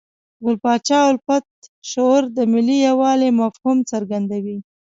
[0.43, 1.47] ګل پاچا الفت
[1.91, 4.57] شعر د ملي یووالي مفهوم څرګندوي.